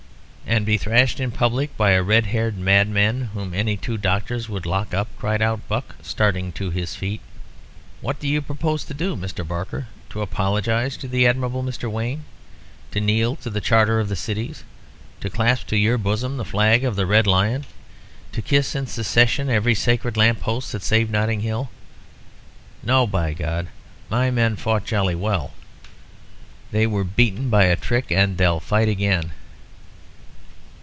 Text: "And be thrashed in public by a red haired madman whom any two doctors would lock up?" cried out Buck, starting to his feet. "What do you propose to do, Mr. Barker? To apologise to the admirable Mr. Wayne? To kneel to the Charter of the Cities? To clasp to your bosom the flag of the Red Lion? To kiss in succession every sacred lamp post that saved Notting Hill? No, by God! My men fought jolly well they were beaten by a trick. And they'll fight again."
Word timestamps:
"And 0.47 0.65
be 0.65 0.75
thrashed 0.77 1.21
in 1.21 1.31
public 1.31 1.77
by 1.77 1.91
a 1.91 2.03
red 2.03 2.25
haired 2.25 2.57
madman 2.57 3.29
whom 3.33 3.53
any 3.53 3.77
two 3.77 3.97
doctors 3.97 4.49
would 4.49 4.65
lock 4.65 4.93
up?" 4.93 5.07
cried 5.17 5.41
out 5.41 5.65
Buck, 5.69 5.95
starting 6.01 6.51
to 6.53 6.71
his 6.71 6.93
feet. 6.93 7.21
"What 8.01 8.19
do 8.19 8.27
you 8.27 8.41
propose 8.41 8.83
to 8.85 8.93
do, 8.93 9.15
Mr. 9.15 9.47
Barker? 9.47 9.87
To 10.09 10.21
apologise 10.21 10.97
to 10.97 11.07
the 11.07 11.25
admirable 11.25 11.63
Mr. 11.63 11.89
Wayne? 11.89 12.25
To 12.91 12.99
kneel 12.99 13.37
to 13.37 13.49
the 13.49 13.61
Charter 13.61 14.01
of 14.01 14.09
the 14.09 14.15
Cities? 14.17 14.65
To 15.21 15.29
clasp 15.29 15.67
to 15.67 15.77
your 15.77 15.97
bosom 15.97 16.35
the 16.35 16.43
flag 16.43 16.83
of 16.83 16.97
the 16.97 17.05
Red 17.05 17.27
Lion? 17.27 17.65
To 18.33 18.41
kiss 18.41 18.75
in 18.75 18.87
succession 18.87 19.49
every 19.49 19.75
sacred 19.75 20.17
lamp 20.17 20.41
post 20.41 20.73
that 20.73 20.83
saved 20.83 21.11
Notting 21.11 21.41
Hill? 21.41 21.69
No, 22.83 23.07
by 23.07 23.31
God! 23.33 23.67
My 24.09 24.29
men 24.31 24.57
fought 24.57 24.85
jolly 24.85 25.15
well 25.15 25.53
they 26.71 26.85
were 26.85 27.05
beaten 27.05 27.49
by 27.49 27.65
a 27.65 27.77
trick. 27.77 28.11
And 28.11 28.37
they'll 28.37 28.59
fight 28.59 28.89
again." 28.89 29.31